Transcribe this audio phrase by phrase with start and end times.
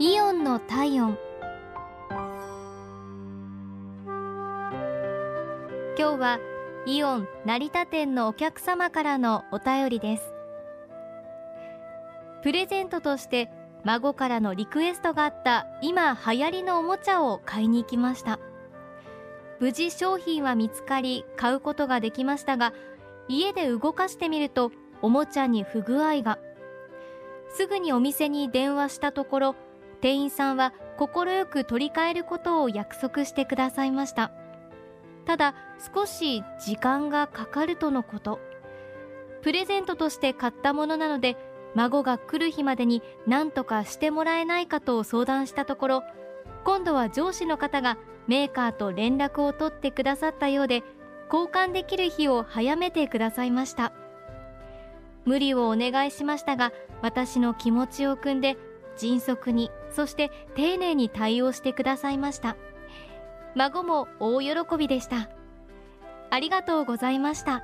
[0.00, 1.18] イオンの体温。
[5.98, 6.38] 今日は
[6.86, 10.32] イオン成田店のお客様からのお便りです。
[12.44, 13.50] プレゼントとして
[13.82, 18.38] 孫からのリクエストがあった今流行りのおもちゃを買いに行きました。
[19.58, 22.72] 無事商品は見つかり買うことができましたが
[23.28, 24.70] 家で動かしてみると
[25.02, 26.38] おもちゃに不具合が。
[27.50, 29.56] すぐにお店に電話したところ
[30.00, 34.32] 店員さんは快く取り替えることを約束してくださいました。
[35.24, 35.54] ただ
[35.94, 38.40] 少し時間がかかるとのこと。
[39.42, 41.36] プレゼントとして買ったものなので
[41.74, 46.02] 孫が来る日までに何とかしてもらえないかと相談したところ
[46.64, 50.82] 今度は上司の方がメーカーと連絡を取ってくださったようで
[51.32, 53.92] 交換できる日を早めてくださいました。
[55.24, 58.56] 無理をお願いしましたが私の気持ちを汲んで
[58.96, 62.56] 迅速にそして丁寧に対応してくださいました。
[63.54, 65.28] 孫も大喜びでした。
[66.30, 67.62] ありがとうございました。